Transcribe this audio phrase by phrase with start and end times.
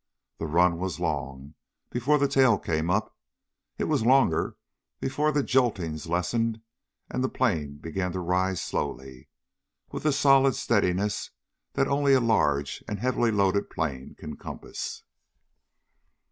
[0.39, 1.53] The run was long
[1.91, 3.15] before the tail came up.
[3.77, 4.55] It was longer
[4.99, 6.59] before the joltings lessened
[7.11, 9.29] and the plane began to rise slowly,
[9.91, 11.29] with the solid steadiness
[11.73, 15.03] that only a large and heavily loaded plane can compass.